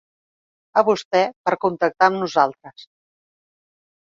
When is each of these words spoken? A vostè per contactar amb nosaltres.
A 0.81 0.83
vostè 0.87 1.21
per 1.49 1.53
contactar 1.65 2.09
amb 2.09 2.19
nosaltres. 2.25 2.89